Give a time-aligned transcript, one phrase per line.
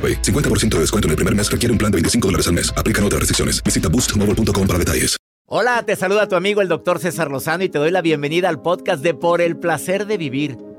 [0.00, 0.22] AroPay.
[0.22, 2.72] 50% de descuento en el primer mes requiere un plan de 25 dólares al mes.
[2.74, 3.62] Aplican otras restricciones.
[3.62, 5.20] Visita boostmobile.com para detalles.
[5.52, 8.62] Hola, te saluda tu amigo el doctor César Lozano y te doy la bienvenida al
[8.62, 10.56] podcast de Por el placer de vivir.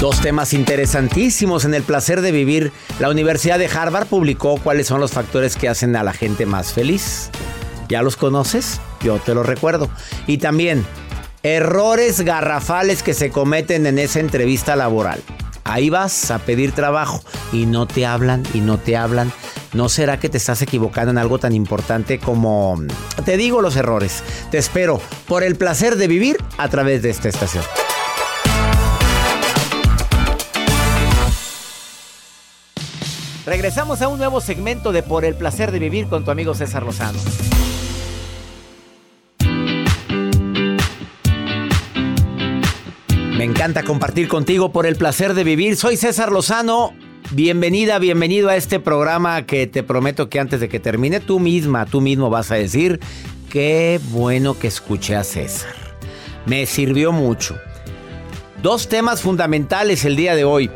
[0.00, 2.72] Dos temas interesantísimos en el placer de vivir.
[3.00, 6.72] La Universidad de Harvard publicó cuáles son los factores que hacen a la gente más
[6.72, 7.28] feliz.
[7.90, 8.80] ¿Ya los conoces?
[9.04, 9.90] Yo te los recuerdo.
[10.26, 10.86] Y también
[11.42, 15.20] errores garrafales que se cometen en esa entrevista laboral.
[15.64, 19.30] Ahí vas a pedir trabajo y no te hablan y no te hablan.
[19.74, 22.82] ¿No será que te estás equivocando en algo tan importante como...
[23.26, 24.22] Te digo los errores.
[24.50, 27.64] Te espero por el placer de vivir a través de esta estación.
[33.50, 36.84] Regresamos a un nuevo segmento de Por el placer de vivir con tu amigo César
[36.84, 37.18] Lozano.
[43.36, 45.74] Me encanta compartir contigo por el placer de vivir.
[45.74, 46.94] Soy César Lozano.
[47.32, 51.86] Bienvenida, bienvenido a este programa que te prometo que antes de que termine tú misma,
[51.86, 53.00] tú mismo vas a decir,
[53.50, 55.74] qué bueno que escuché a César.
[56.46, 57.58] Me sirvió mucho.
[58.62, 60.70] Dos temas fundamentales el día de hoy.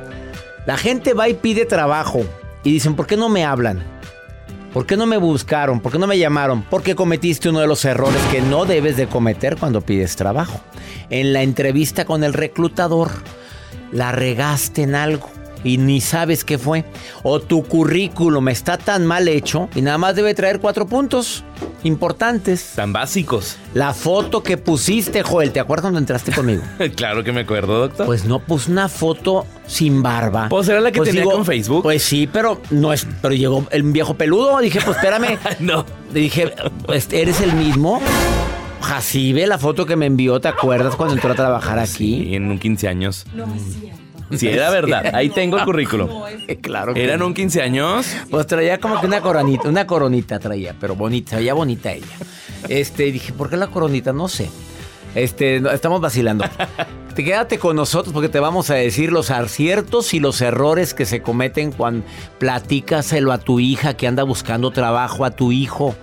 [0.66, 2.24] La gente va y pide trabajo
[2.64, 3.82] y dicen, ¿por qué no me hablan?
[4.72, 5.78] ¿Por qué no me buscaron?
[5.78, 6.62] ¿Por qué no me llamaron?
[6.62, 10.60] Porque cometiste uno de los errores que no debes de cometer cuando pides trabajo.
[11.10, 13.10] En la entrevista con el reclutador,
[13.92, 15.30] la regaste en algo
[15.64, 16.84] y ni sabes qué fue.
[17.22, 21.42] O tu currículum está tan mal hecho y nada más debe traer cuatro puntos
[21.82, 22.72] importantes.
[22.76, 23.56] Tan básicos.
[23.75, 26.62] La foto que pusiste, Joel, ¿te acuerdas cuando entraste conmigo?
[26.97, 28.06] claro que me acuerdo, doctor.
[28.06, 30.48] Pues no, puse una foto sin barba.
[30.48, 31.82] ¿Pues era la que Pues tenía digo, con Facebook?
[31.82, 33.06] Pues sí, pero no es.
[33.22, 34.58] Pero llegó el viejo peludo.
[34.60, 35.38] Dije, pues espérame.
[35.60, 35.84] no.
[36.12, 36.52] Dije,
[36.86, 38.00] pues, ¿eres el mismo?
[38.81, 42.25] Jacibe, la foto que me envió, ¿te acuerdas cuando entró a trabajar aquí?
[42.26, 43.25] Sí, en un 15 años.
[44.36, 45.14] Sí, era verdad.
[45.14, 46.08] Ahí tengo el currículum.
[46.60, 47.26] Claro que ¿Eran no.
[47.26, 48.06] un 15 años?
[48.30, 52.16] Pues traía como que una coronita, una coronita traía, pero bonita, se veía bonita ella.
[52.68, 54.12] Este, dije, ¿por qué la coronita?
[54.12, 54.50] No sé.
[55.14, 56.44] Este, no, estamos vacilando.
[57.14, 61.06] Te quédate con nosotros porque te vamos a decir los aciertos y los errores que
[61.06, 62.04] se cometen cuando
[62.40, 65.94] platícaselo a tu hija que anda buscando trabajo, a tu hijo.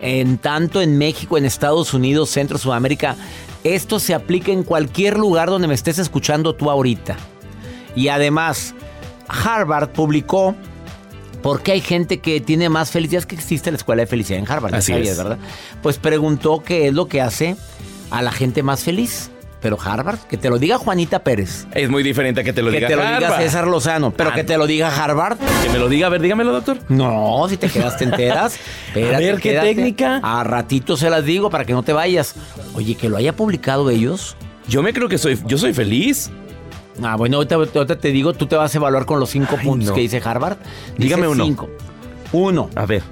[0.00, 3.16] En tanto en México, en Estados Unidos, Centro, Sudamérica.
[3.64, 7.16] Esto se aplica en cualquier lugar donde me estés escuchando tú ahorita.
[7.96, 8.74] Y además,
[9.28, 10.54] Harvard publicó
[11.42, 13.20] por qué hay gente que tiene más felicidad.
[13.20, 15.18] Es que existe la escuela de felicidad en Harvard, Así sabías, es.
[15.18, 15.38] ¿verdad?
[15.82, 17.56] Pues preguntó qué es lo que hace
[18.10, 19.30] a la gente más feliz.
[19.62, 21.66] Pero Harvard, que te lo diga Juanita Pérez.
[21.74, 23.36] Es muy diferente a que te lo que diga te lo diga.
[23.36, 24.10] César Lozano.
[24.10, 25.36] Pero Ah, que te lo diga Harvard.
[25.62, 26.06] Que me lo diga.
[26.06, 26.78] A ver, dígamelo, doctor.
[26.88, 28.58] No, si te quedaste enteras.
[28.88, 29.68] Espérate, A ver, ¿qué quédate.
[29.74, 30.18] técnica?
[30.22, 32.36] A ratito se las digo para que no te vayas.
[32.72, 34.34] Oye, que lo haya publicado ellos.
[34.66, 35.38] Yo me creo que soy...
[35.44, 36.30] Yo soy feliz.
[37.02, 39.64] Ah, bueno, ahorita, ahorita te digo, tú te vas a evaluar con los cinco Ay,
[39.66, 39.94] puntos no.
[39.94, 40.58] que dice Harvard.
[40.96, 41.44] Dice Dígame uno.
[41.44, 41.68] cinco.
[42.32, 42.70] Uno.
[42.74, 43.02] A ver.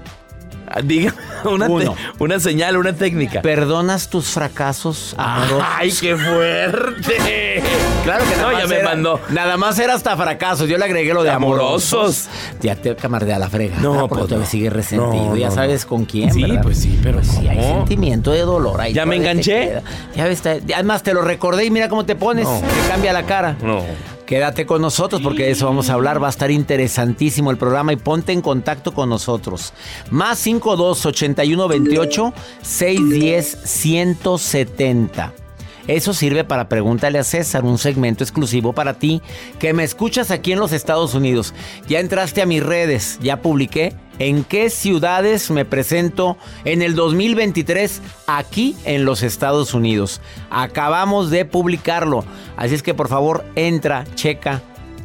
[0.71, 1.95] Ah, Diga una, te- Uno.
[2.19, 3.43] una señal, una técnica.
[3.43, 5.65] ¿Perdonas tus fracasos amorosos?
[5.77, 7.63] ¡Ay, qué fuerte!
[8.05, 9.21] Claro que no, ya me era- mandó.
[9.31, 10.69] Nada más era hasta fracasos.
[10.69, 11.93] Yo le agregué lo de amorosos.
[11.93, 12.29] Amorosos.
[12.61, 13.77] Ya te camardea la frega.
[13.81, 14.47] No, porque pues no.
[14.47, 15.13] sigue resentido.
[15.31, 16.33] No, ya no, sabes con quién.
[16.33, 16.63] Sí, ¿verdad?
[16.63, 18.93] pues sí, pero sí hay sentimiento de dolor ahí.
[18.93, 19.81] ¿Ya me enganché?
[20.17, 22.45] Ya ves, además te lo recordé y mira cómo te pones.
[22.47, 22.61] No.
[22.61, 23.57] Te cambia la cara.
[23.63, 23.83] No.
[24.29, 26.23] Quédate con nosotros porque de eso vamos a hablar.
[26.23, 29.73] Va a estar interesantísimo el programa y ponte en contacto con nosotros.
[30.11, 35.48] Más 52 81 28 610 170.
[35.89, 39.23] Eso sirve para Pregúntale a César, un segmento exclusivo para ti
[39.59, 41.55] que me escuchas aquí en los Estados Unidos.
[41.89, 46.37] Ya entraste a mis redes, ya publiqué en qué ciudades me presento
[46.67, 50.21] en el 2023 aquí en los Estados Unidos.
[50.51, 52.23] Acabamos de publicarlo,
[52.59, 54.61] así es que por favor entra, checa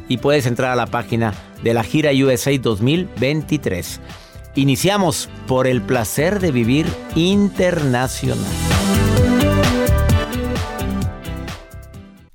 [0.06, 1.32] y puedes entrar a la página
[1.62, 4.00] de la gira USA 2023.
[4.56, 8.73] Iniciamos por el placer de vivir internacional.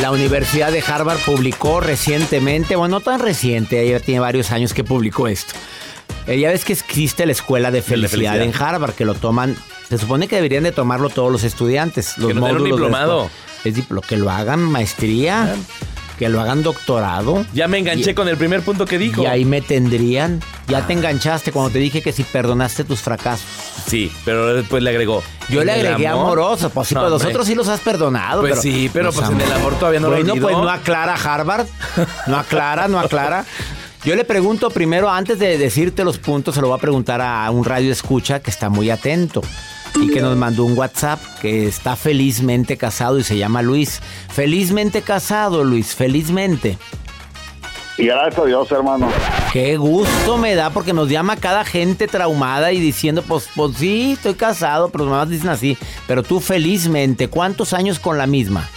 [0.00, 4.82] La Universidad de Harvard publicó recientemente, bueno, no tan reciente, ya tiene varios años que
[4.82, 5.52] publicó esto.
[6.26, 8.42] Eh, ya ves que existe la escuela de felicidad, felicidad.
[8.42, 9.56] en Harvard, que lo toman,
[9.88, 12.16] se supone que deberían de tomarlo todos los estudiantes.
[12.16, 13.30] Los Que un módulos de.
[13.64, 13.74] Es
[14.08, 15.54] que lo hagan maestría,
[16.18, 17.44] que lo hagan doctorado.
[17.52, 19.22] Ya me enganché Y- con el primer punto que dijo.
[19.22, 20.40] Y ahí me tendrían.
[20.70, 23.44] Ya te enganchaste cuando te dije que si perdonaste tus fracasos.
[23.86, 25.22] Sí, pero después le agregó.
[25.48, 26.22] Yo le ¿En el agregué amor?
[26.26, 27.24] amoroso, pues sí, No, pues hombre.
[27.26, 28.40] nosotros sí los has perdonado.
[28.42, 31.14] Pues sí, pero los pues en el amor todavía no lo Bueno, pues no aclara
[31.14, 31.66] Harvard.
[32.26, 33.44] No aclara, no aclara.
[34.04, 37.50] Yo le pregunto primero, antes de decirte los puntos, se lo voy a preguntar a
[37.50, 39.42] un radio escucha que está muy atento
[40.00, 44.00] y que nos mandó un WhatsApp que está felizmente casado y se llama Luis.
[44.32, 46.78] Felizmente casado, Luis, felizmente.
[48.00, 49.10] Y gracias a Dios, hermano.
[49.52, 54.12] Qué gusto me da porque nos llama cada gente traumada y diciendo, pues, pues sí,
[54.12, 55.76] estoy casado, pero los mamás dicen así.
[56.06, 58.68] Pero tú felizmente, ¿cuántos años con la misma?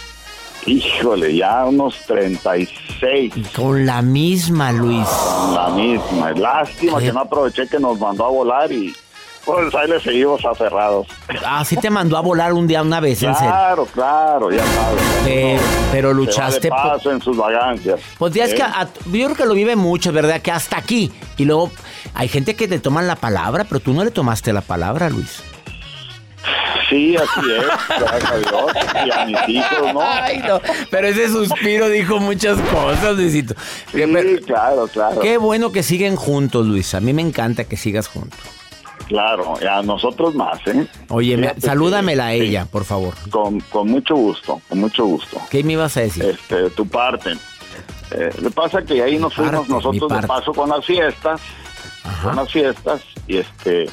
[0.66, 3.32] Híjole, ya unos 36.
[3.56, 5.08] Con la misma, Luis.
[5.54, 6.32] La misma.
[6.32, 7.06] Lástima ¿Qué?
[7.06, 8.94] que no aproveché que nos mandó a volar y
[9.44, 11.06] pues ahí le seguimos aferrados.
[11.44, 13.50] Ah, sí te mandó a volar un día una vez, en serio.
[13.50, 15.02] Claro, claro, ya sabes.
[15.24, 15.60] Pero,
[15.92, 16.78] pero Se va luchaste de por...
[16.82, 18.00] paso en sus vagancias.
[18.18, 18.56] Pues ya es ¿Eh?
[18.56, 20.40] que a- yo creo que lo vive mucho, ¿verdad?
[20.40, 21.12] Que hasta aquí.
[21.36, 21.70] Y luego
[22.14, 25.42] hay gente que te toman la palabra, pero tú no le tomaste la palabra, Luis.
[26.90, 27.64] Sí, así es,
[27.98, 28.72] gracias a Dios.
[29.06, 30.02] Y a mis hijos, ¿no?
[30.02, 30.60] Ay, no.
[30.90, 33.54] Pero ese suspiro dijo muchas cosas, Luisito.
[33.90, 34.02] Sí,
[34.46, 35.18] claro, claro.
[35.20, 36.94] Qué bueno que siguen juntos, Luis.
[36.94, 38.38] A mí me encanta que sigas juntos.
[39.06, 40.86] Claro, a nosotros más, ¿eh?
[41.08, 43.14] Oye, me- salúdamela a sí, ella, por favor.
[43.30, 45.38] Con, con mucho gusto, con mucho gusto.
[45.50, 46.24] ¿Qué me ibas a decir?
[46.24, 47.32] este, tu parte.
[48.10, 51.40] Eh, lo que pasa que ahí nos fuimos parte, nosotros de paso con las fiestas,
[52.22, 53.86] con las fiestas, y este,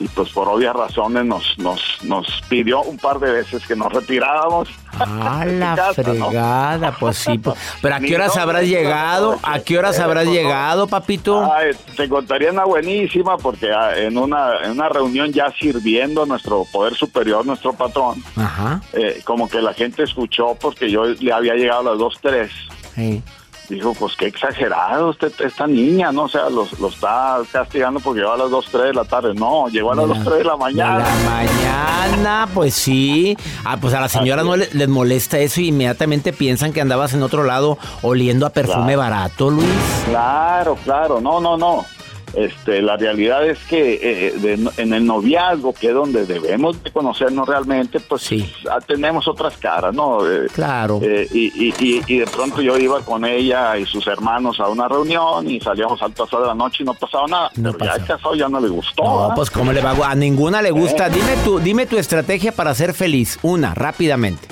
[0.00, 3.92] y pues por obvias razones nos, nos, nos pidió un par de veces que nos
[3.92, 4.68] retiráramos.
[4.98, 6.28] Ah, la casa, ¿no?
[6.28, 7.38] fregada, pues sí.
[7.38, 7.56] pues.
[7.80, 9.32] Pero ¿a qué horas no, habrás llegado?
[9.32, 10.42] no, ¿A qué horas eh, habrás pues, no.
[10.42, 11.52] llegado, papito?
[11.52, 16.26] Ay, te contaría una buenísima porque ah, en una, en una reunión ya sirviendo a
[16.26, 18.80] nuestro poder superior, nuestro patrón, Ajá.
[18.92, 22.48] eh, como que la gente escuchó porque yo le había llegado a las 2.3
[22.94, 23.22] Sí.
[23.68, 26.24] Dijo, pues qué exagerado usted, esta niña, ¿no?
[26.24, 29.32] O sea, lo, lo está castigando porque llegó a las 2, 3 de la tarde.
[29.34, 30.98] No, llegó a las 2, 3 de la mañana.
[30.98, 33.36] De la mañana, pues sí.
[33.64, 37.14] Ah, pues a las señoras no le- les molesta eso y inmediatamente piensan que andabas
[37.14, 38.98] en otro lado oliendo a perfume Claro.
[38.98, 39.68] barato, Luis.
[40.08, 41.86] Claro, claro, no, no, no.
[42.36, 46.90] Este, la realidad es que eh, de- en el noviazgo, que es donde debemos de
[46.90, 48.52] conocernos realmente, pues Sí.
[48.70, 50.18] ah, tenemos otras caras, ¿no?
[50.28, 51.00] Eh, Claro.
[51.02, 54.68] eh, y, y, y, y de pronto yo iba con ella y sus hermanos a
[54.68, 57.50] una reunión y salíamos al pasar de la noche y no pasaba nada.
[57.56, 59.02] No Pero ya el casado ya no le gustó.
[59.04, 59.34] No, ¿verdad?
[59.36, 60.72] pues cómo le va a ninguna le Eh.
[60.72, 61.08] gusta.
[61.08, 63.38] Dime tu, dime tu estrategia para ser feliz.
[63.42, 64.48] Una, rápidamente.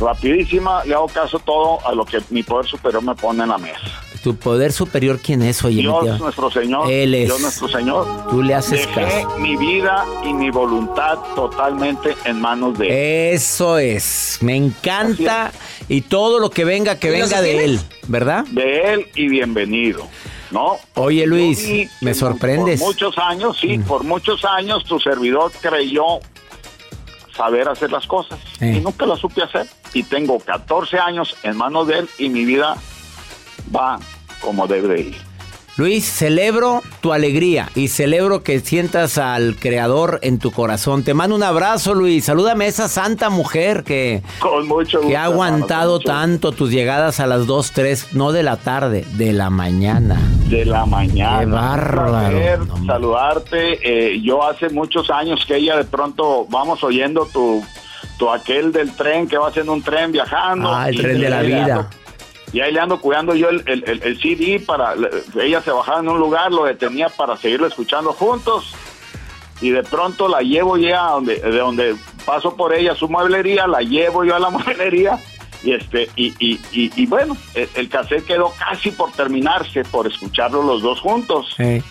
[0.00, 3.56] rapidísima, le hago caso todo a lo que mi poder superior me pone en la
[3.58, 3.80] mesa.
[4.22, 5.82] ¿Tu poder superior quién es, oye?
[5.82, 6.90] Dios nuestro Señor.
[6.90, 7.26] Él es.
[7.26, 8.06] Dios nuestro Señor.
[8.30, 9.38] Tú le haces Dejé caso.
[9.38, 13.34] mi vida y mi voluntad totalmente en manos de Él.
[13.34, 14.38] Eso es.
[14.40, 15.52] Me encanta.
[15.88, 18.44] Y todo lo que venga, que ¿Y lo venga de él, ¿verdad?
[18.50, 20.06] De Él y bienvenido.
[20.50, 20.76] ¿No?
[20.94, 22.80] Oye, Luis, me sorprendes.
[22.80, 22.84] Mm.
[22.84, 26.04] Por muchos años, sí, por muchos años tu servidor creyó
[27.36, 28.76] saber hacer las cosas Eh.
[28.78, 29.66] y nunca las supe hacer.
[29.92, 32.76] Y tengo 14 años en manos de él y mi vida
[33.76, 33.98] va
[34.40, 35.16] como debe de ir.
[35.78, 41.02] Luis, celebro tu alegría y celebro que sientas al Creador en tu corazón.
[41.02, 42.24] Te mando un abrazo, Luis.
[42.24, 45.10] Salúdame a esa santa mujer que, Con mucho gusto.
[45.10, 49.34] que ha aguantado tanto tus llegadas a las 2, 3, no de la tarde, de
[49.34, 50.18] la mañana.
[50.48, 51.40] de la mañana.
[51.40, 52.64] Qué bárbaro.
[52.64, 54.14] No, saludarte.
[54.14, 57.62] Eh, yo hace muchos años que ella de pronto vamos oyendo tu,
[58.18, 60.72] tu aquel del tren que va haciendo un tren viajando.
[60.74, 61.90] Ah, el tren de la vida.
[62.56, 64.94] Y ahí le ando cuidando yo el, el- el- el CD para...
[65.38, 68.72] Ella se bajaba en un lugar, lo detenía para seguirlo escuchando juntos.
[69.60, 73.66] Y de pronto la llevo ya a donde, de donde paso por ella su mueblería,
[73.66, 75.18] la llevo yo a la mueblería.
[75.62, 80.06] Y este y, y, y, y bueno, el, el cassette quedó casi por terminarse, por
[80.06, 81.54] escucharlo los dos juntos.
[81.58, 81.82] Eh,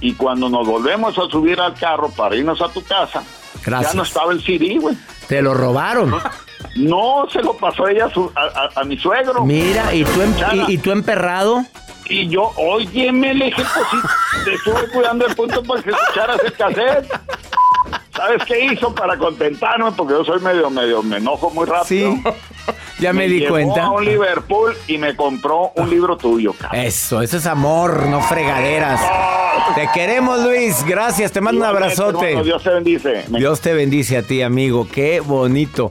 [0.00, 3.22] Y cuando nos volvemos a subir al carro para irnos a tu casa,
[3.64, 3.92] Gracias.
[3.92, 4.96] ya no estaba el CD, güey.
[5.28, 6.12] te lo robaron.
[6.74, 9.44] No, se lo pasó ella a, su- a, a- a mi suegro.
[9.44, 10.34] Mira, y tú, em-
[10.68, 11.64] y, y tú emperrado.
[12.08, 13.96] Y yo, óyeme, le dije, pues sí,
[14.44, 17.08] te estuve cuidando el punto para que escucharas el cassette.
[18.14, 19.90] ¿Sabes qué hizo para contentarme?
[19.92, 22.12] Porque yo soy medio, medio, me enojo muy rápido.
[22.14, 22.22] Sí,
[22.98, 23.84] ya me, di llevó cuenta.
[23.84, 26.80] a un Liverpool y me compró un libro tuyo, cabrón.
[26.82, 29.00] Eso, eso es amor, no fregaderas.
[29.74, 30.84] Te queremos, Luis.
[30.84, 32.26] Gracias, te mando un abrazote.
[32.28, 33.24] hermano, Dios te bendice.
[33.28, 34.86] Me- Dios te bendice a ti, amigo.
[34.92, 35.90] Qué bonito.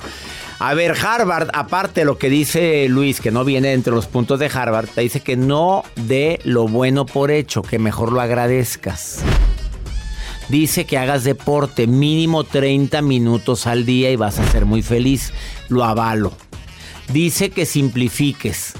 [0.63, 4.37] A ver, Harvard, aparte de lo que dice Luis, que no viene entre los puntos
[4.37, 9.23] de Harvard, te dice que no dé lo bueno por hecho, que mejor lo agradezcas.
[10.49, 15.33] Dice que hagas deporte mínimo 30 minutos al día y vas a ser muy feliz.
[15.67, 16.31] Lo avalo.
[17.11, 18.73] Dice que simplifiques.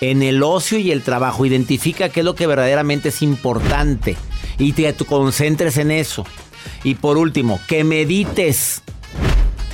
[0.00, 4.16] En el ocio y el trabajo, identifica qué es lo que verdaderamente es importante
[4.56, 6.24] y te concentres en eso.
[6.84, 8.82] Y por último, que medites,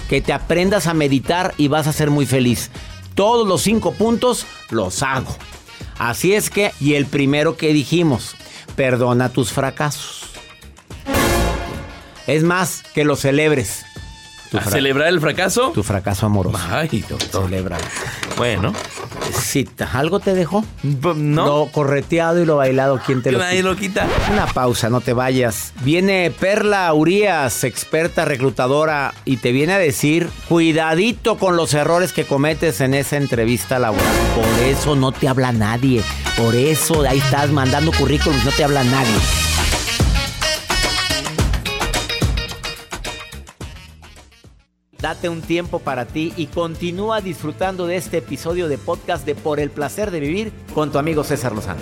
[0.08, 2.70] que te aprendas a meditar y vas a ser muy feliz.
[3.14, 5.36] Todos los cinco puntos los hago.
[5.98, 8.36] Así es que, y el primero que dijimos,
[8.76, 10.30] perdona tus fracasos.
[12.26, 13.84] Es más, que lo celebres.
[14.56, 15.70] ¿A celebrar el fracaso?
[15.74, 16.58] tu fracaso amoroso.
[16.70, 17.44] Ay, doctor.
[17.44, 17.84] Celébralo.
[18.36, 18.72] Bueno,
[19.42, 20.64] Sí, ¿algo te dejó?
[21.02, 21.44] pues, ¿no?
[21.46, 23.68] Lo correteado y lo bailado, ¿quién te que lo nadie quita?
[23.68, 24.06] lo quita.
[24.32, 25.72] Una pausa, no te vayas.
[25.82, 32.24] Viene Perla Urias, experta reclutadora, y te viene a decir, cuidadito con los errores que
[32.24, 34.06] cometes en esa entrevista laboral.
[34.34, 36.02] Por eso no te habla nadie.
[36.38, 39.14] Por eso ahí estás mandando currículums, no te habla nadie.
[45.00, 49.60] Date un tiempo para ti y continúa disfrutando de este episodio de podcast de Por
[49.60, 51.80] el placer de vivir con tu amigo César Lozano.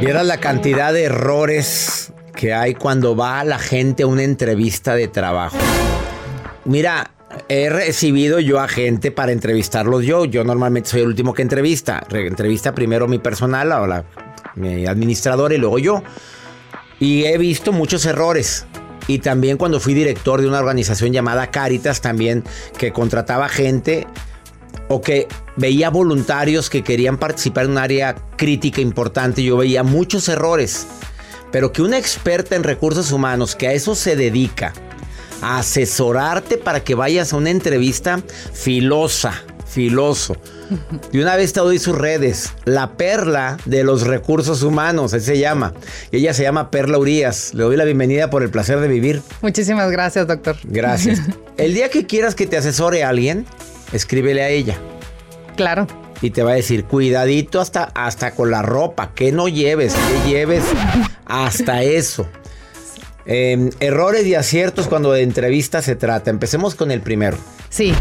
[0.00, 5.08] Vieras la cantidad de errores que hay cuando va la gente a una entrevista de
[5.08, 5.56] trabajo.
[6.64, 7.10] Mira,
[7.48, 10.24] he recibido yo a gente para entrevistarlos yo.
[10.24, 12.00] Yo normalmente soy el último que entrevista.
[12.08, 14.04] Re- entrevista primero mi personal, o
[14.54, 16.02] mi administrador y luego yo.
[17.02, 18.64] Y he visto muchos errores.
[19.08, 22.44] Y también cuando fui director de una organización llamada Caritas, también
[22.78, 24.06] que contrataba gente
[24.88, 30.28] o que veía voluntarios que querían participar en un área crítica importante, yo veía muchos
[30.28, 30.86] errores.
[31.50, 34.72] Pero que una experta en recursos humanos que a eso se dedica,
[35.40, 39.42] a asesorarte para que vayas a una entrevista filosa,
[39.72, 40.36] filoso.
[41.12, 45.38] De una vez te doy sus redes, la perla de los recursos humanos, así se
[45.38, 45.72] llama.
[46.10, 47.52] Y ella se llama Perla Urias.
[47.54, 49.22] Le doy la bienvenida por el placer de vivir.
[49.40, 50.56] Muchísimas gracias, doctor.
[50.64, 51.20] Gracias.
[51.56, 53.46] El día que quieras que te asesore a alguien,
[53.92, 54.76] escríbele a ella
[55.56, 55.86] Claro.
[56.22, 60.30] y te va a decir, cuidadito hasta, hasta con la ropa, que no lleves, que
[60.30, 60.64] lleves
[61.26, 62.26] hasta eso.
[63.26, 66.30] Eh, errores y aciertos cuando de entrevista se trata.
[66.30, 67.36] Empecemos con el primero.
[67.68, 67.94] Sí.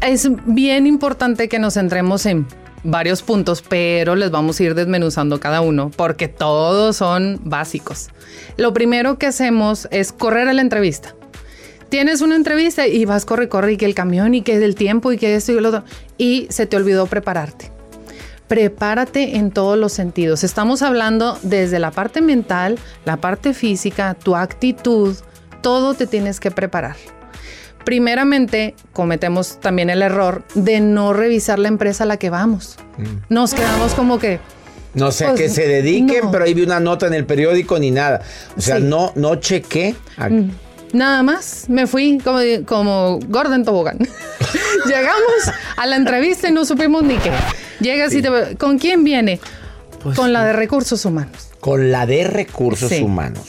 [0.00, 2.46] Es bien importante que nos centremos en
[2.82, 8.08] varios puntos, pero les vamos a ir desmenuzando cada uno porque todos son básicos.
[8.56, 11.14] Lo primero que hacemos es correr a la entrevista.
[11.88, 15.10] Tienes una entrevista y vas corre, corre, y que el camión, y que el tiempo,
[15.10, 15.84] y que esto y lo otro,
[16.18, 17.72] y se te olvidó prepararte.
[18.46, 20.44] Prepárate en todos los sentidos.
[20.44, 25.16] Estamos hablando desde la parte mental, la parte física, tu actitud,
[25.62, 26.96] todo te tienes que preparar.
[27.84, 32.76] Primeramente, cometemos también el error de no revisar la empresa a la que vamos.
[32.98, 33.04] Mm.
[33.34, 34.38] Nos quedamos como que,
[34.92, 36.30] No sé a Pues, qué se dediquen, no.
[36.32, 38.22] pero ahí vi una nota en el periódico ni nada.
[38.56, 38.82] O sea, Sí.
[38.82, 39.94] no, no chequé.
[40.18, 40.50] Mm.
[40.92, 43.98] Nada más, me fui como, como Gordon Tobogán.
[44.86, 47.30] Llegamos a la entrevista y no supimos ni qué.
[47.80, 48.56] Llegas y te...
[48.56, 49.40] ¿Con quién viene?
[50.02, 51.50] Pues Con la de recursos humanos.
[51.60, 53.02] Con la de recursos Sí.
[53.02, 53.42] humanos.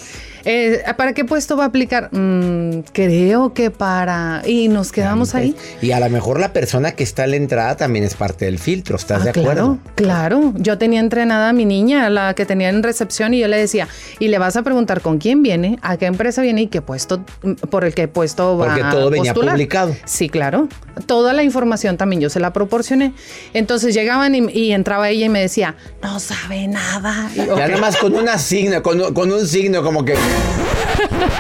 [0.46, 2.10] Eh, ¿Para qué puesto va a aplicar?
[2.14, 4.42] Mm, creo que para...
[4.46, 5.56] Y nos quedamos ahí.
[5.82, 8.60] Y a lo mejor la persona que está en la entrada también es parte del
[8.60, 8.96] filtro.
[8.96, 9.78] ¿Estás Ah, de acuerdo?
[9.96, 10.54] Claro, claro.
[10.58, 13.88] Yo tenía entrenada a mi niña, la que tenía en recepción, y yo le decía,
[14.20, 17.24] y le vas a preguntar con quién viene, a qué empresa viene y qué puesto,
[17.70, 19.56] por el que puesto va Porque a todo venía postular.
[19.56, 19.96] publicado.
[20.06, 20.68] Sí, claro.
[21.06, 23.14] Toda la información también yo se la proporcioné.
[23.54, 27.30] Entonces llegaban y, y entraba ella y me decía, no sabe nada.
[27.36, 30.16] Y, Ya nada más con una signo, con, con un signo como que.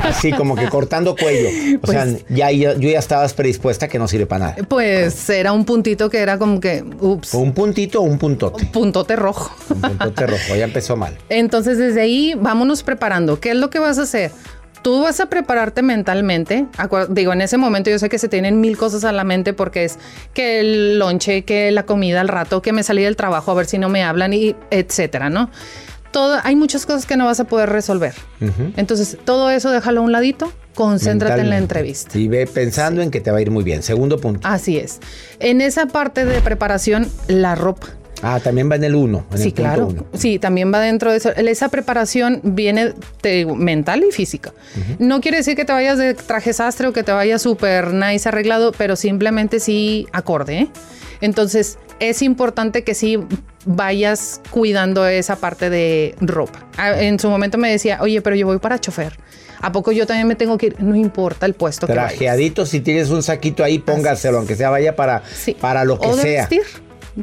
[0.03, 1.49] Así, como que cortando cuello.
[1.81, 4.55] O sea, Pues- ya, yo, yo ya estabas predispuesta que no sirve para nada.
[4.67, 8.65] Pues era un puntito que era como que, ups, ¿Un puntito o un puntote?
[8.65, 9.51] puntote rojo.
[9.69, 11.17] Un puntote rojo, ya empezó mal.
[11.29, 13.39] Entonces, desde ahí, vámonos preparando.
[13.39, 14.31] ¿Qué es lo que vas a hacer?
[14.81, 16.65] Tú vas a prepararte mentalmente.
[17.09, 19.83] Digo, en ese momento yo sé que se tienen mil cosas a la mente porque
[19.85, 19.99] es
[20.33, 23.67] que el lonche, que la comida al rato, que me salí del trabajo a ver
[23.67, 25.51] si no me hablan y etcétera, ¿no?
[26.11, 28.13] Todo, hay muchas cosas que no vas a poder resolver.
[28.77, 32.17] Entonces, todo eso déjalo a un ladito, concéntrate en la entrevista.
[32.17, 33.81] Y ve pensando en que te va a ir muy bien.
[33.83, 34.45] Segundo punto.
[34.47, 34.99] Así es.
[35.39, 37.87] En esa parte de preparación, la ropa.
[38.23, 39.25] Ah, también va en el uno.
[39.31, 39.87] En Sí, el claro.
[39.87, 40.05] uno.
[40.13, 41.31] Sí, también va dentro de eso.
[41.35, 44.53] Esa preparación viene te mental y física.
[44.99, 48.29] No quiere decir que te vayas de traje sastre o que te vayas súper nice
[48.29, 50.59] arreglado, pero simplemente sí acorde.
[50.59, 50.67] ¿eh?
[51.21, 53.17] Entonces, es importante que sí
[53.65, 56.67] vayas cuidando esa parte de ropa.
[56.77, 59.17] Ah, En su momento me decía, oye, pero yo voy para chofer.
[59.61, 60.81] ¿A poco yo también me tengo que ir?
[60.81, 61.93] No importa el puesto que.
[61.93, 65.55] Trajeadito, si tienes un saquito ahí, póngaselo, aunque sea vaya para, Sí.
[65.59, 66.41] para lo que o de sea.
[66.41, 66.63] vestir,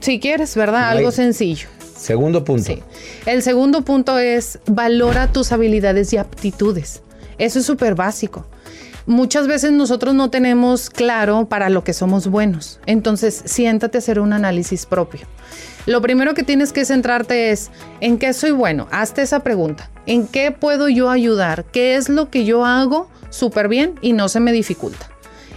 [0.01, 0.89] si quieres, ¿verdad?
[0.91, 1.67] Algo sencillo.
[1.99, 2.63] Segundo punto.
[2.73, 2.81] Sí.
[3.27, 7.03] El segundo punto es valora tus habilidades y aptitudes.
[7.39, 8.47] Eso es súper básico.
[9.09, 12.79] Muchas veces nosotros no tenemos claro para lo que somos buenos.
[12.85, 15.23] Entonces, siéntate a hacer un análisis propio.
[15.87, 17.71] Lo primero que tienes que centrarte es
[18.03, 18.87] en qué soy bueno.
[18.91, 19.89] Hazte esa pregunta.
[20.05, 21.65] ¿En qué puedo yo ayudar?
[21.65, 25.09] ¿Qué es lo que yo hago súper bien y no se me dificulta?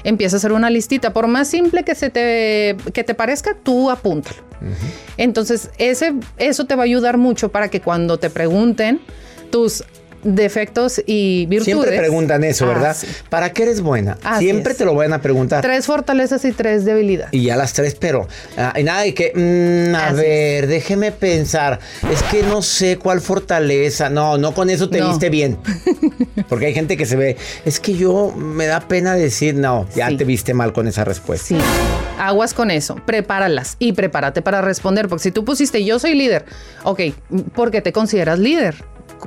[0.06, 1.12] Empieza a hacer una listita.
[1.12, 4.44] Por más simple que, se te, que te parezca, tú apúntalo.
[5.18, 9.02] Entonces, ese, eso te va a ayudar mucho para que cuando te pregunten
[9.52, 9.84] tus
[10.24, 11.66] defectos y virtudes.
[11.76, 12.96] Siempre preguntan eso, Ah, ¿verdad?
[13.00, 13.08] sí.
[13.30, 14.18] ¿Para qué eres buena?
[14.24, 14.78] Así Siempre es.
[14.78, 15.62] te lo van a preguntar.
[15.62, 17.34] Tres fortalezas y tres debilidades.
[17.34, 21.12] Y ya las tres, pero ah, y nada de que, mm, a Así ver, déjeme
[21.12, 21.80] pensar.
[22.12, 24.10] Es que no sé cuál fortaleza.
[24.10, 25.10] No, no con eso te No.
[25.10, 25.58] viste bien.
[26.50, 30.10] Porque hay gente que se ve, es que yo me da pena decir, no, ya
[30.10, 30.18] Sí.
[30.18, 31.48] te viste mal con esa respuesta.
[31.48, 31.58] Sí,
[32.20, 36.46] aguas con eso, prepáralas y prepárate para responder, porque si tú pusiste yo soy líder,
[36.84, 37.00] ok,
[37.54, 38.76] ¿por qué te consideras líder?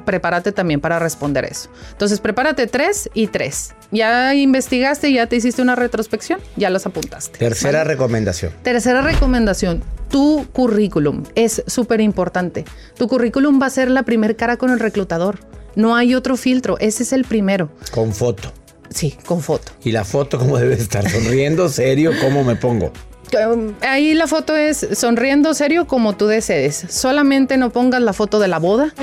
[0.04, 1.70] Prepárate también para responder eso.
[1.92, 3.74] Entonces, prepárate tres y tres.
[3.90, 7.38] Ya investigaste, ya te hiciste una retrospección, ya los apuntaste.
[7.38, 7.90] Tercera ¿vale?
[7.92, 8.52] recomendación.
[8.62, 12.64] Tercera recomendación, tu currículum es súper importante.
[12.96, 15.38] Tu currículum va a ser la primer cara con el reclutador.
[15.76, 17.70] No hay otro filtro, ese es el primero.
[17.92, 18.52] Con foto.
[18.90, 19.72] Sí, con foto.
[19.82, 21.08] Y la foto, ¿cómo debe estar?
[21.08, 22.92] Sonriendo, serio, ¿cómo me pongo?
[23.34, 26.84] Um, Ahí la foto es sonriendo serio como tú desees.
[26.88, 28.94] Solamente no pongas la foto de la boda.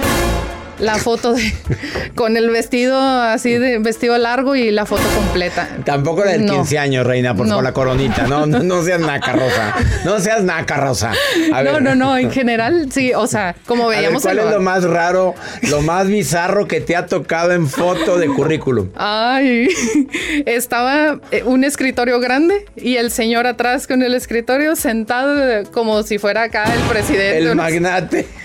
[0.81, 1.53] La foto de
[2.15, 5.69] con el vestido así de vestido largo y la foto completa.
[5.85, 6.53] Tampoco la del No.
[6.53, 7.55] 15 años, reina, por No.
[7.55, 8.23] con la coronita.
[8.27, 9.75] No, no, no seas naca, Rosa.
[10.05, 11.11] No seas naca, Rosa.
[11.53, 11.81] A No, ver.
[11.83, 14.83] no, no, en general sí, o sea, como A ver, veíamos ¿Cuál es lo- más
[14.83, 15.35] raro,
[15.69, 18.89] lo más bizarro que te ha tocado en foto de currículum?
[18.95, 19.67] Ay,
[20.45, 26.17] estaba eh, un escritorio grande y el señor atrás con el escritorio sentado como si
[26.17, 27.37] fuera acá el presidente.
[27.37, 28.27] El magnate.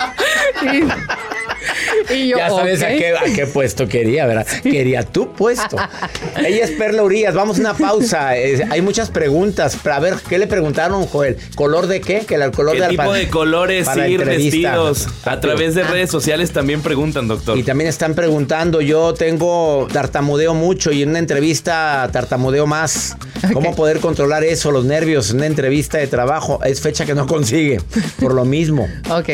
[0.63, 0.81] Y,
[2.15, 4.47] y yo, ya sabes a, qué, a qué puesto quería, ¿verdad?
[4.63, 5.77] Quería tu puesto.
[6.37, 7.35] Ella es Perla Urias.
[7.35, 8.37] Vamos a una pausa.
[8.37, 9.79] Eh, hay muchas preguntas.
[9.87, 11.37] A ver, ¿qué le preguntaron, Joel?
[11.55, 12.21] ¿Color de qué?
[12.21, 15.09] Que el color ¿Qué de tipo de colores para ir vestidos?
[15.25, 17.57] A través de redes sociales también preguntan, doctor.
[17.59, 23.17] Y también están preguntando, yo tengo tartamudeo mucho y en una entrevista tartamudeo más.
[23.53, 26.61] ¿Cómo poder controlar eso, los nervios, en una entrevista de trabajo?
[26.65, 27.81] Es fecha que no consigue,
[28.21, 28.89] por lo mismo.
[29.09, 29.29] Ok.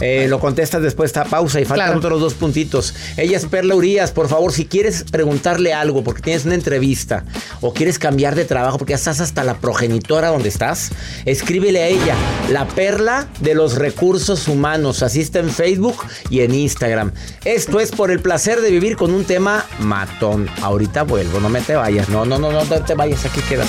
[0.00, 1.98] Eh, lo contestas después de esta pausa y faltan Claro.
[1.98, 2.94] otros dos puntitos.
[3.16, 4.10] Ella es Perla Urias.
[4.12, 7.24] Por favor, si quieres preguntarle algo porque tienes una entrevista
[7.60, 10.90] o quieres cambiar de trabajo porque ya estás hasta la progenitora donde estás,
[11.24, 12.14] escríbele a ella.
[12.50, 15.02] La Perla de los Recursos Humanos.
[15.02, 15.96] Así está en Facebook
[16.30, 17.12] y en Instagram.
[17.44, 20.48] Esto es por el placer de vivir con un tema matón.
[20.62, 22.08] Ahorita vuelvo, no me te vayas.
[22.08, 23.24] No, no, no, no, no te vayas.
[23.24, 23.68] Aquí quedas.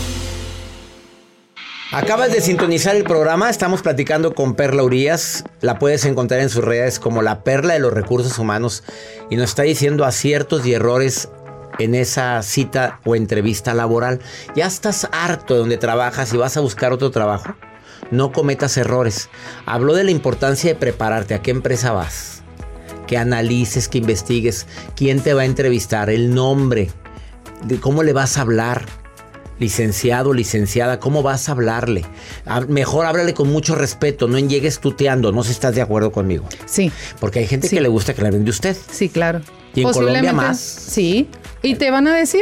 [1.93, 6.63] Acabas de sintonizar el programa, estamos platicando con Perla Urias, la puedes encontrar en sus
[6.63, 8.85] redes como la Perla de los Recursos Humanos
[9.29, 11.27] y nos está diciendo aciertos y errores
[11.79, 14.21] en esa cita o entrevista laboral.
[14.55, 17.55] ¿Ya estás harto de donde trabajas y vas a buscar otro trabajo?
[18.09, 19.27] No cometas errores.
[19.65, 22.41] Habló de la importancia de prepararte, a qué empresa vas,
[23.05, 26.89] que analices, que investigues, quién te va a entrevistar, el nombre,
[27.65, 29.00] de cómo le vas a hablar
[29.61, 32.03] licenciado, licenciada, ¿cómo vas a hablarle?
[32.45, 36.11] A- mejor háblale con mucho respeto, no llegues tuteando, no sé si estás de acuerdo
[36.11, 36.45] conmigo.
[36.65, 37.75] Sí, Porque hay gente Sí.
[37.75, 38.75] que le gusta que le hablen de usted.
[38.91, 39.41] sí, claro.
[39.73, 40.59] ¿Y en Colombia más?
[40.59, 41.29] Sí.
[41.63, 42.41] Y te van a decir,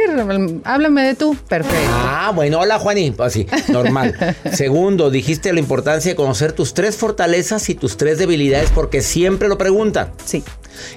[0.64, 1.36] háblame de tú.
[1.48, 1.78] Perfecto.
[1.92, 4.16] Ah, bueno, hola Juaní, así, normal.
[4.52, 9.46] Segundo, dijiste la importancia de conocer tus tres fortalezas y tus tres debilidades porque siempre
[9.46, 10.10] lo preguntan.
[10.24, 10.42] Sí,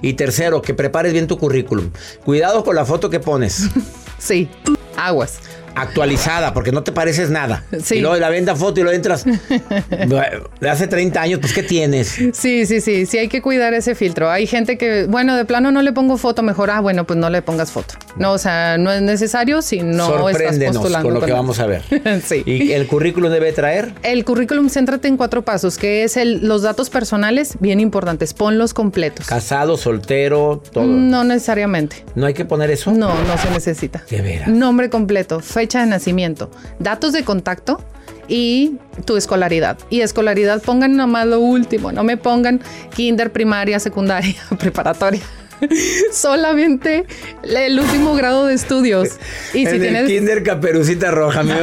[0.01, 1.91] Y tercero, que prepares bien tu currículum.
[2.25, 3.67] Cuidado con la foto que pones.
[4.17, 4.47] sí.
[4.95, 5.37] Aguas.
[5.75, 7.63] Actualizada, porque no te pareces nada.
[7.81, 7.95] Sí.
[7.95, 9.25] Y luego la venda foto y lo entras.
[10.59, 12.07] de hace 30 años, pues ¿qué tienes?
[12.33, 14.29] Sí, sí, sí, sí hay que cuidar ese filtro.
[14.29, 17.29] Hay gente que, bueno, de plano no le pongo foto, mejor, ah, bueno, pues no
[17.29, 17.95] le pongas foto.
[18.17, 21.09] No, o sea, no es necesario si no estás postulando.
[21.09, 21.83] con lo que vamos a ver.
[22.25, 22.43] sí.
[22.45, 23.93] ¿Y el currículum debe traer?
[24.03, 28.73] El currículum, céntrate en cuatro pasos, que es el, los datos personales, bien importantes, ponlos
[28.73, 29.25] completos.
[29.25, 30.85] Casado, soltero, todo.
[30.85, 32.05] No necesariamente.
[32.15, 32.91] ¿No hay que poner eso?
[32.91, 34.03] No, no se necesita.
[34.09, 34.47] De veras.
[34.49, 37.81] Nombre completo, fecha de nacimiento, datos de contacto
[38.27, 39.77] y tu escolaridad.
[39.89, 42.59] Y escolaridad pongan nomás lo último, no me pongan
[42.93, 45.21] kinder, primaria, secundaria, preparatoria.
[46.11, 47.05] Solamente
[47.43, 49.09] el último grado de estudios.
[49.53, 50.01] Y si en tienes...
[50.03, 51.43] el kinder caperucita roja.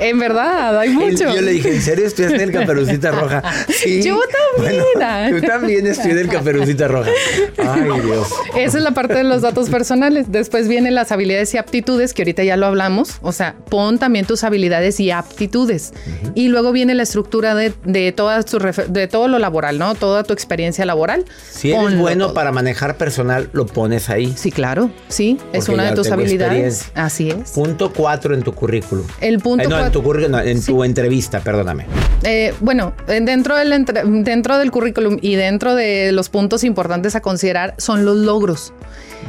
[0.00, 1.32] En verdad, hay El- mucho.
[1.32, 3.42] Yo le dije, ¿en serio estudiaste en el Caperucita Roja?
[3.68, 4.02] Sí.
[4.02, 4.18] Yo
[4.56, 4.82] también.
[4.96, 7.10] Bueno, tú también estudié en el Caperucita Roja.
[7.58, 8.28] Ay, Dios.
[8.56, 10.32] Esa es la parte de los datos personales.
[10.32, 13.18] Después vienen las habilidades y aptitudes, que ahorita ya lo hablamos.
[13.22, 15.92] O sea, pon también tus habilidades y aptitudes.
[16.34, 19.94] Y luego viene la estructura de, de, todas tus refe- de todo lo laboral, ¿no?
[19.94, 21.24] Toda tu experiencia laboral.
[21.52, 22.34] Si eres Ponlo bueno todo.
[22.34, 24.32] para manejar personal, lo pones ahí.
[24.36, 24.90] Sí, claro.
[25.08, 26.90] Sí, es una de tus habilidades.
[26.94, 27.52] Así es.
[27.52, 29.06] Punto cuatro en tu currículum.
[29.20, 31.86] El punto Eh, no, en tu currículum, no, en tu entrevista, perdóname.
[32.24, 37.20] Eh, bueno, dentro del, entre- dentro del currículum y dentro de los puntos importantes a
[37.20, 38.72] considerar son los logros.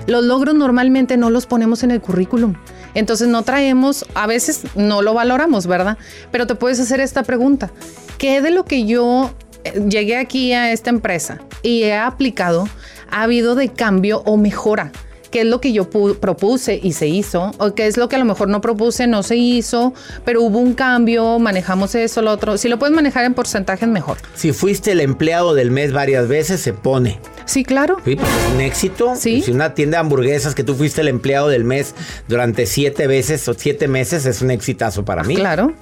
[0.07, 2.55] Los logros normalmente no los ponemos en el currículum.
[2.93, 5.97] Entonces no traemos, a veces no lo valoramos, ¿verdad?
[6.31, 7.71] Pero te puedes hacer esta pregunta.
[8.17, 9.33] ¿Qué de lo que yo
[9.65, 12.67] eh, llegué aquí a esta empresa y he aplicado
[13.11, 14.91] ha habido de cambio o mejora?
[15.31, 18.15] qué es lo que yo pu- propuse y se hizo, o qué es lo que
[18.15, 22.31] a lo mejor no propuse, no se hizo, pero hubo un cambio, manejamos eso, lo
[22.31, 22.57] otro.
[22.57, 24.15] Si lo puedes manejar en porcentajes, mejor.
[24.33, 27.19] Si fuiste el empleado del mes varias veces, se pone.
[27.43, 27.97] Sí, claro.
[28.05, 29.13] Sí, pues es un éxito.
[29.17, 29.41] Sí.
[29.41, 31.95] Si una tienda de hamburguesas que tú fuiste el empleado del mes
[32.29, 35.35] durante siete veces o siete meses, es un exitazo para mí.
[35.35, 35.73] Claro.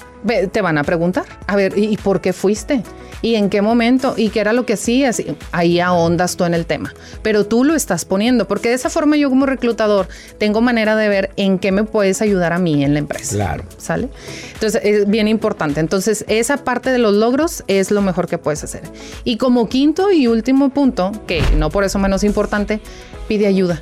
[0.52, 2.84] Te van a preguntar, a ver, ¿y por qué fuiste?
[3.22, 4.16] ¿Y en qué momento?
[4.18, 5.22] ¿Y qué era lo que hacías?
[5.52, 6.94] Ahí ahondas tú en el tema.
[7.22, 10.08] Pero tú lo estás poniendo, porque de esa forma yo como reclutador
[10.38, 13.36] tengo manera de ver en qué me puedes ayudar a mí en la empresa.
[13.36, 13.64] Claro.
[13.78, 14.10] ¿Sale?
[14.54, 15.80] Entonces es bien importante.
[15.80, 18.84] Entonces esa parte de los logros es lo mejor que puedes hacer.
[19.24, 22.82] Y como quinto y último punto, que no por eso menos importante,
[23.28, 23.82] pide ayuda.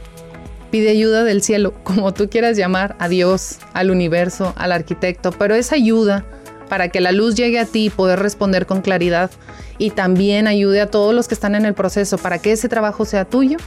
[0.71, 5.53] Pide ayuda del cielo, como tú quieras llamar, a Dios, al universo, al arquitecto, pero
[5.53, 6.25] esa ayuda
[6.69, 9.29] para que la luz llegue a ti y poder responder con claridad
[9.77, 13.03] y también ayude a todos los que están en el proceso para que ese trabajo
[13.03, 13.57] sea tuyo,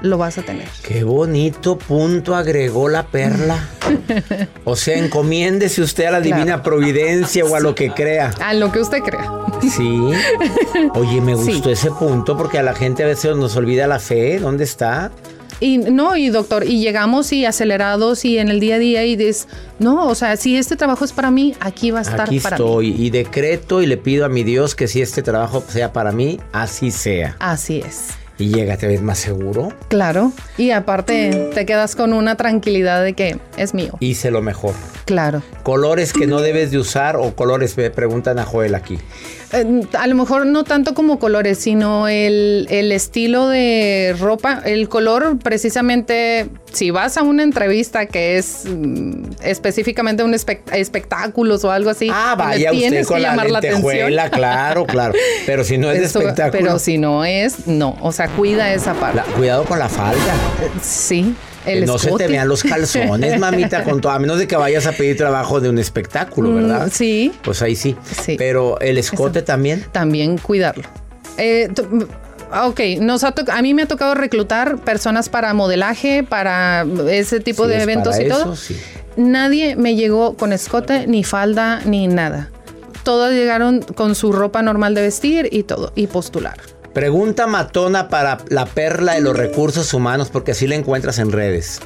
[0.00, 0.68] lo vas a tener.
[0.86, 3.68] Qué bonito punto agregó la perla.
[4.64, 8.32] o sea, encomiéndese usted a la divina providencia o a lo que crea.
[8.40, 9.30] A lo que usted crea.
[9.62, 10.10] Sí.
[10.94, 14.38] Oye, me gustó ese punto porque a la gente a veces nos olvida la fe.
[14.38, 15.10] ¿Dónde está?
[15.64, 19.16] Y no, y doctor, y llegamos y acelerados y en el día a día y
[19.16, 19.48] dices,
[19.78, 22.56] no, o sea, si este trabajo es para mí, aquí va a estar Aquí para
[22.56, 23.06] estoy mí.
[23.06, 26.38] y decreto y le pido a mi Dios que si este trabajo sea para mí,
[26.52, 27.36] así sea.
[27.38, 28.08] Así es.
[28.36, 29.72] Y llega, te ves más seguro.
[29.88, 30.32] Claro.
[30.58, 33.96] Y aparte te quedas con una tranquilidad de que es mío.
[34.00, 34.74] Hice lo mejor.
[35.06, 35.42] Claro.
[35.62, 38.98] Colores que no debes de usar o colores, me preguntan a Joel aquí.
[39.54, 44.88] Eh, a lo mejor no tanto como colores, sino el, el estilo de ropa, el
[44.88, 51.70] color precisamente, si vas a una entrevista que es mm, específicamente un espect- espectáculos o
[51.70, 54.40] algo así, Ah, vaya usted tienes con que la llamar la lentejuela, atención.
[54.40, 55.14] claro, claro.
[55.46, 56.62] Pero si no es de espectáculo.
[56.62, 57.96] Pero si no es, no.
[58.00, 59.16] O sea, cuida esa parte.
[59.18, 60.34] la- cuidado con la falda.
[60.82, 61.34] Sí.
[61.64, 64.86] Que no se te vean los calzones, mamita, con todo, a menos de que vayas
[64.86, 66.88] a pedir trabajo de un espectáculo, Mm, ¿verdad?
[66.92, 67.32] sí.
[67.42, 67.96] Pues ahí sí.
[68.22, 68.36] Sí.
[68.38, 69.46] Pero el escote Eso.
[69.46, 69.84] también.
[69.92, 70.84] También cuidarlo.
[71.38, 71.68] Eh,
[72.66, 77.66] Ok, nos ha a mí me ha tocado reclutar personas para modelaje, para ese tipo
[77.66, 78.52] de eventos y todo.
[78.52, 78.76] eso, sí.
[79.16, 82.50] Nadie me llegó con escote, ni falda, ni nada.
[83.02, 86.58] Todos llegaron con su ropa normal de vestir y todo, y postular.
[86.94, 91.80] Pregunta matona para la perla de los recursos humanos, porque así la encuentras en redes.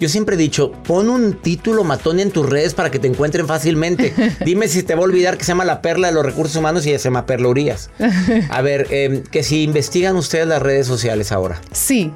[0.00, 3.46] Yo siempre he dicho, pon un título matón en tus redes para que te encuentren
[3.46, 4.14] fácilmente.
[4.44, 6.86] Dime si te va a olvidar que se llama la perla de los recursos humanos
[6.86, 7.90] y se llama Perla Urias.
[8.48, 11.60] A ver, eh, que si investigan ustedes las redes sociales ahora.
[11.72, 12.12] Sí,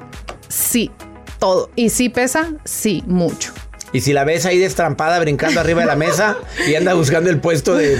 [0.47, 0.89] sí,
[1.37, 1.69] todo.
[1.75, 2.53] ¿Y sí pesa?
[2.65, 3.53] Sí, mucho.
[3.93, 7.39] Y si la ves ahí destrampada brincando arriba de la mesa y anda buscando el
[7.39, 7.97] puesto de...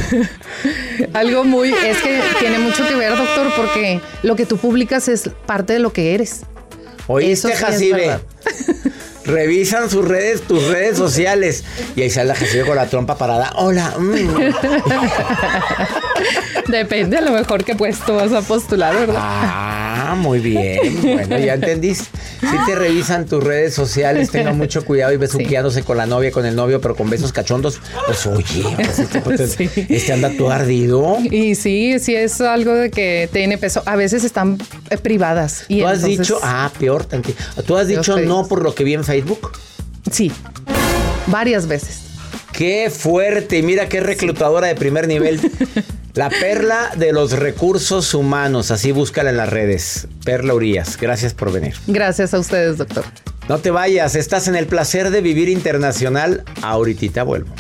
[1.13, 5.30] Algo muy, es que tiene mucho que ver, doctor, porque lo que tú publicas es
[5.45, 6.41] parte de lo que eres.
[7.08, 8.19] Oíste, Jacibe.
[9.25, 11.63] Revisan sus redes, tus redes sociales.
[11.95, 13.53] Y ahí sale la Jacibe con la trompa parada.
[13.55, 13.93] Hola.
[13.97, 14.51] mm.
[16.71, 19.15] Depende a lo mejor qué puesto vas a postular, ¿verdad?
[19.19, 21.01] Ah, muy bien.
[21.01, 22.05] Bueno, ya entendiste.
[22.39, 26.45] Si te revisan tus redes sociales, tengan mucho cuidado y besuqueándose con la novia, con
[26.45, 27.79] el novio, pero con besos cachondos.
[28.05, 29.69] Pues oye, pues, este, pues, Sí.
[29.89, 31.17] este anda todo ardido.
[31.23, 33.84] Y sí, sí es algo de que tiene peso.
[33.86, 34.57] A veces están
[34.89, 35.65] eh, privadas.
[35.67, 37.41] Y Tú has entonces- dicho, ah, peor tantito.
[37.63, 39.52] Tú has Dios dicho no por lo que vi en Facebook.
[40.10, 40.32] Sí,
[41.28, 42.04] varias veces.
[42.54, 43.58] Qué fuerte.
[43.58, 45.41] Y mira qué reclutadora de primer nivel.
[46.13, 48.71] La perla de los recursos humanos.
[48.71, 50.08] Así búscala en las redes.
[50.24, 50.97] Perla Urias.
[50.97, 51.76] Gracias por venir.
[51.88, 53.04] Gracias a ustedes, doctor.
[53.50, 54.15] No te vayas.
[54.15, 56.45] Estás en el placer de vivir internacional.
[56.62, 57.54] Ahorita vuelvo.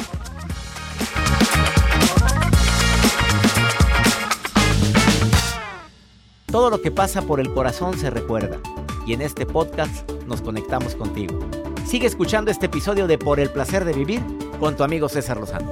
[6.45, 8.57] Todo lo que pasa por el corazón se recuerda.
[9.05, 11.39] Y en este podcast nos conectamos contigo.
[11.85, 14.21] Sigue escuchando este episodio de Por el placer de vivir
[14.59, 15.71] con tu amigo César Lozano.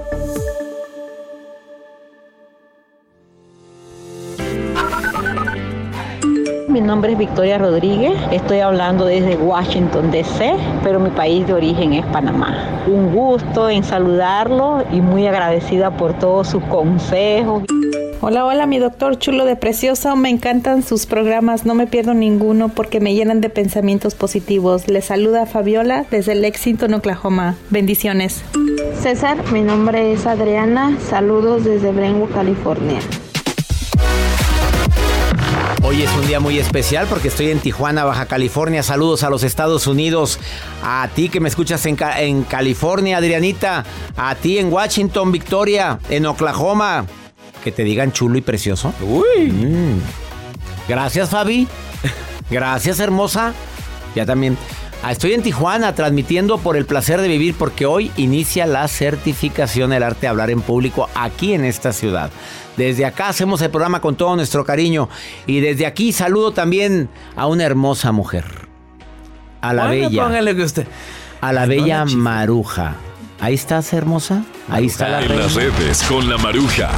[6.67, 11.93] Mi nombre es Victoria Rodríguez, estoy hablando desde Washington, D.C., pero mi país de origen
[11.93, 12.81] es Panamá.
[12.87, 17.63] Un gusto en saludarlo y muy agradecida por todos sus consejos.
[18.21, 20.15] Hola, hola, mi doctor chulo de precioso.
[20.17, 24.89] Me encantan sus programas, no me pierdo ninguno porque me llenan de pensamientos positivos.
[24.89, 27.55] Les saluda Fabiola desde Lexington, Oklahoma.
[27.69, 28.41] Bendiciones.
[29.01, 30.97] César, mi nombre es Adriana.
[31.09, 32.99] Saludos desde Brentwood, California.
[35.81, 38.83] Hoy es un día muy especial porque estoy en Tijuana, Baja California.
[38.83, 40.39] Saludos a los Estados Unidos.
[40.83, 43.85] A ti que me escuchas en, Ca- en California, Adrianita.
[44.17, 45.99] A ti en Washington, Victoria.
[46.09, 47.05] En Oklahoma.
[47.63, 48.93] Que te digan chulo y precioso.
[49.01, 49.51] Uy.
[49.51, 49.99] Mm.
[50.87, 51.67] Gracias, Fabi.
[52.49, 53.53] Gracias, hermosa.
[54.15, 54.57] Ya también.
[55.01, 59.91] Ah, Estoy en Tijuana transmitiendo por el placer de vivir porque hoy inicia la certificación
[59.91, 62.31] del arte de hablar en público aquí en esta ciudad.
[62.75, 65.07] Desde acá hacemos el programa con todo nuestro cariño
[65.47, 68.45] y desde aquí saludo también a una hermosa mujer.
[69.61, 70.23] A la bella.
[70.23, 70.87] Póngale que usted.
[71.41, 72.05] A la bella.
[72.05, 72.95] Maruja.
[73.41, 74.43] Ahí estás, hermosa.
[74.69, 75.43] Ahí está la En reina.
[75.43, 76.89] las redes con la maruja.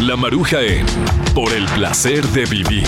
[0.00, 0.84] La maruja en
[1.34, 2.86] Por el placer de vivir.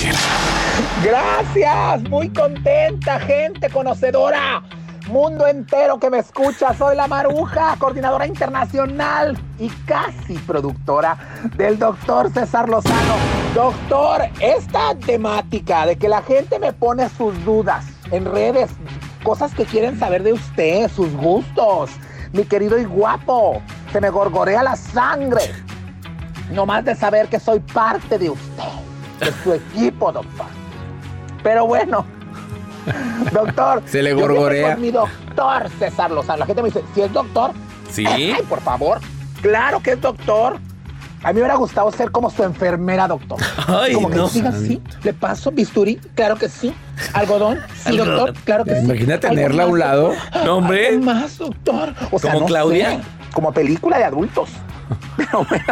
[1.05, 4.63] Gracias, muy contenta, gente conocedora.
[5.07, 11.19] Mundo entero que me escucha, soy la Maruja, coordinadora internacional y casi productora
[11.57, 13.15] del doctor César Lozano.
[13.55, 18.71] Doctor, esta temática de que la gente me pone sus dudas en redes,
[19.23, 21.91] cosas que quieren saber de usted, sus gustos,
[22.35, 25.41] mi querido y guapo, se me gorgorea la sangre.
[26.53, 28.65] No más de saber que soy parte de usted,
[29.21, 30.47] de su equipo, doctor.
[31.43, 32.05] Pero bueno,
[33.33, 33.83] Doctor.
[33.87, 34.73] Se le yo gorgorea.
[34.75, 36.41] con mi doctor César Lozano.
[36.41, 37.53] La gente me dice, ¿si es doctor?
[37.91, 38.05] Sí.
[38.07, 38.99] Ay, por favor.
[39.41, 40.59] Claro que es doctor.
[41.25, 43.39] A mí me hubiera gustado ser como su enfermera, doctor.
[43.67, 44.29] Ay, como que no.
[44.29, 46.75] diga, sí, le paso bisturí, claro que sí.
[47.15, 48.17] Algodón, sí, Algodón.
[48.17, 48.85] doctor, claro que sí.
[48.85, 50.13] Imagina tenerla a un lado.
[50.45, 50.99] No, hombre.
[50.99, 51.95] Más, doctor.
[52.13, 52.91] O sea, ¿Como no Claudia?
[52.91, 53.01] sé,
[53.33, 54.51] como película de adultos.
[55.17, 55.65] Pero bueno,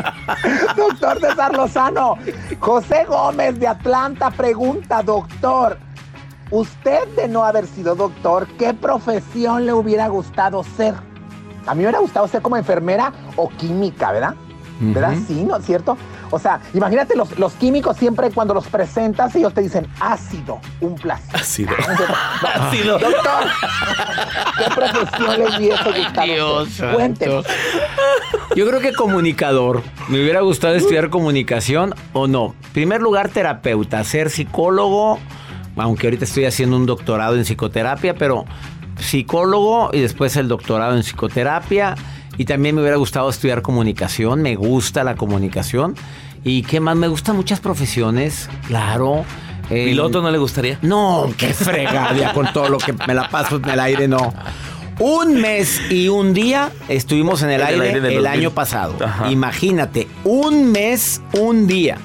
[0.74, 2.16] doctor César Lozano,
[2.58, 5.76] José Gómez de Atlanta pregunta, doctor,
[6.50, 10.94] usted de no haber sido doctor, ¿qué profesión le hubiera gustado ser?
[11.66, 14.34] A mí me hubiera gustado ser como enfermera o química, ¿verdad?
[14.82, 15.14] ¿Verdad?
[15.26, 15.96] Sí, ¿no es cierto?
[16.30, 20.96] O sea, imagínate los, los químicos siempre cuando los presentas ellos te dicen ácido, un
[20.96, 21.40] placer.
[21.40, 21.70] Ácido.
[22.54, 22.98] Ácido.
[22.98, 23.44] Doctor,
[24.58, 26.94] ¿qué profesión le hubiese gustado Dios ser?
[26.94, 27.46] Cuéntenos.
[28.56, 29.82] Yo creo que comunicador.
[30.08, 32.54] Me hubiera gustado estudiar comunicación o no.
[32.72, 35.18] Primer lugar, terapeuta, ser psicólogo,
[35.76, 38.44] aunque ahorita estoy haciendo un doctorado en psicoterapia, pero
[38.98, 41.94] psicólogo y después el doctorado en psicoterapia.
[42.38, 45.94] Y también me hubiera gustado estudiar comunicación, me gusta la comunicación.
[46.44, 46.96] ¿Y qué más?
[46.96, 49.24] Me gustan muchas profesiones, claro.
[49.70, 50.78] El- ¿Piloto no le gustaría?
[50.82, 54.34] no, qué fregada con todo lo que me la paso en el aire, no.
[54.98, 58.26] Un mes y un día estuvimos en el En el aire, el 2000.
[58.26, 58.94] año pasado.
[59.04, 59.30] Ajá.
[59.30, 61.96] Imagínate, un mes, un día,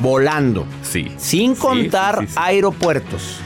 [0.00, 1.12] volando, Sí.
[1.18, 2.38] sin contar sí, sí, sí.
[2.40, 3.36] aeropuertos.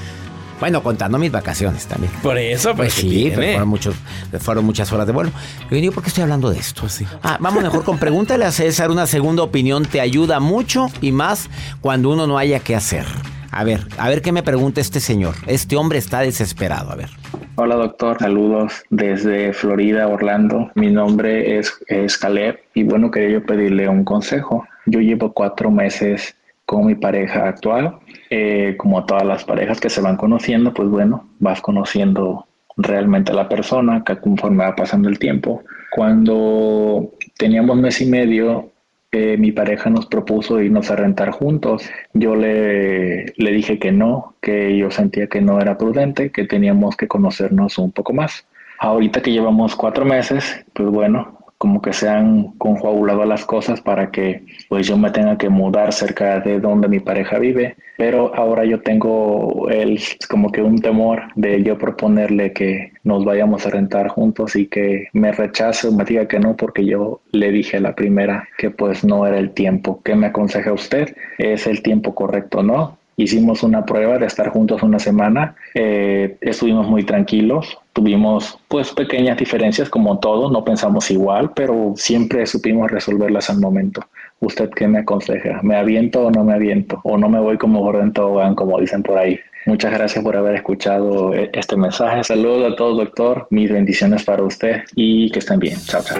[0.60, 2.12] Bueno, contando mis vacaciones también.
[2.22, 3.94] Por eso, Pues pues sí, pero fueron, muchos,
[4.40, 5.30] fueron muchas horas de vuelo.
[5.70, 6.82] Y digo, ¿por qué estoy hablando de esto?
[6.82, 7.06] Pues sí.
[7.22, 8.90] Ah, vamos mejor con pregúntale a César.
[8.90, 13.04] Una segunda opinión te ayuda mucho y más cuando uno no haya qué hacer.
[13.50, 15.34] A ver, a ver qué me pregunta este señor.
[15.46, 16.90] Este hombre está desesperado.
[16.90, 17.10] A ver.
[17.56, 20.70] Hola doctor, saludos desde Florida, Orlando.
[20.74, 24.66] Mi nombre es, es Caleb y bueno, quería yo pedirle un consejo.
[24.84, 27.98] Yo llevo cuatro meses con mi pareja actual.
[28.30, 33.36] Eh, como todas las parejas que se van conociendo, pues bueno, vas conociendo realmente a
[33.36, 35.62] la persona conforme va pasando el tiempo.
[35.92, 38.70] Cuando teníamos mes y medio,
[39.12, 41.88] eh, mi pareja nos propuso irnos a rentar juntos.
[42.12, 46.96] Yo le, le dije que no, que yo sentía que no era prudente, que teníamos
[46.96, 48.46] que conocernos un poco más.
[48.78, 54.10] Ahorita que llevamos cuatro meses, pues bueno, como que se han conjuagulado las cosas para
[54.10, 58.64] que pues yo me tenga que mudar cerca de donde mi pareja vive, pero ahora
[58.64, 64.08] yo tengo el como que un temor de yo proponerle que nos vayamos a rentar
[64.08, 67.80] juntos y que me rechace o me diga que no porque yo le dije a
[67.80, 70.00] la primera que pues no era el tiempo.
[70.04, 71.16] ¿Qué me aconseja usted?
[71.38, 72.98] ¿Es el tiempo correcto o no?
[73.18, 79.38] Hicimos una prueba de estar juntos una semana, eh, estuvimos muy tranquilos, tuvimos pues pequeñas
[79.38, 84.02] diferencias como todo, no pensamos igual, pero siempre supimos resolverlas al momento.
[84.40, 85.60] ¿Usted qué me aconseja?
[85.62, 87.00] ¿Me aviento o no me aviento?
[87.04, 89.40] ¿O no me voy como gordo tobogán, como dicen por ahí?
[89.64, 92.22] Muchas gracias por haber escuchado eh, este mensaje.
[92.22, 93.48] Saludos a todos, doctor.
[93.50, 95.78] Mis bendiciones para usted y que estén bien.
[95.86, 96.18] Chao, chao.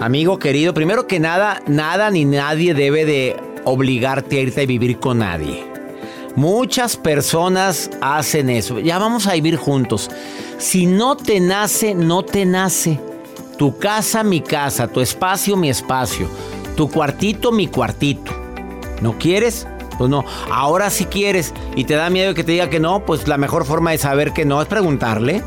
[0.00, 4.98] Amigo querido, primero que nada, nada ni nadie debe de obligarte a irte a vivir
[4.98, 5.66] con nadie.
[6.36, 8.78] Muchas personas hacen eso.
[8.78, 10.10] Ya vamos a vivir juntos.
[10.58, 13.00] Si no te nace, no te nace.
[13.58, 14.86] Tu casa, mi casa.
[14.88, 16.28] Tu espacio, mi espacio.
[16.76, 18.32] Tu cuartito, mi cuartito.
[19.00, 19.66] ¿No quieres?
[19.98, 20.24] Pues no.
[20.50, 23.64] Ahora si quieres y te da miedo que te diga que no, pues la mejor
[23.64, 25.42] forma de saber que no es preguntarle.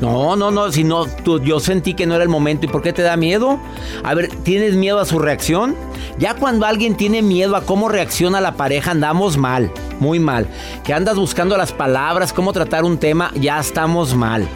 [0.00, 2.66] No, no, no, si no, tú- yo sentí que no era el momento.
[2.66, 3.58] ¿Y por qué te da miedo?
[4.02, 5.74] A ver, ¿tienes miedo a su reacción?
[6.18, 10.46] Ya cuando alguien tiene miedo a cómo reacciona la pareja, andamos mal, muy mal.
[10.84, 14.48] Que andas buscando las palabras, cómo tratar un tema, ya estamos mal.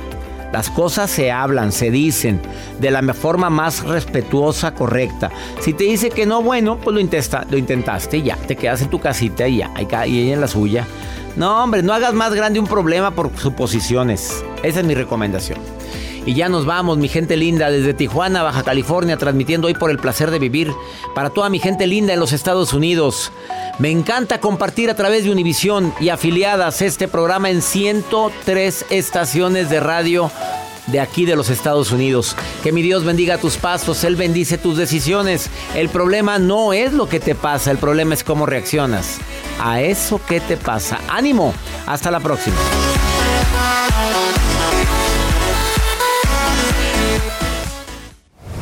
[0.53, 2.41] Las cosas se hablan, se dicen
[2.81, 5.31] de la forma más respetuosa, correcta.
[5.61, 8.89] Si te dice que no, bueno, pues lo, lo intentaste y ya, te quedas en
[8.89, 9.71] tu casita y ya,
[10.07, 10.87] y ella en la suya.
[11.37, 14.45] No, hombre, no hagas más grande un problema por suposiciones.
[14.63, 15.59] Esa es mi recomendación.
[16.29, 19.97] Y ya nos vamos, mi gente linda, desde Tijuana, Baja California, transmitiendo hoy por el
[19.97, 20.71] placer de vivir
[21.15, 23.33] para toda mi gente linda en los Estados Unidos.
[23.79, 29.81] Me encanta compartir a través de Univisión y afiliadas este programa en 103 estaciones de
[29.81, 30.31] radio
[30.89, 32.37] de aquí de los Estados Unidos.
[32.63, 35.49] Que mi Dios bendiga tus pasos, Él bendice tus decisiones.
[35.75, 39.17] El problema no es lo que te pasa, el problema es cómo reaccionas
[39.59, 41.01] a eso que te pasa.
[41.09, 41.55] Ánimo,
[41.87, 42.59] hasta la próxima.